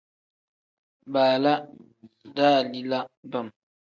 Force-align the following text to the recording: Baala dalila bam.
Baala 1.13 1.53
dalila 2.35 2.99
bam. 3.31 3.47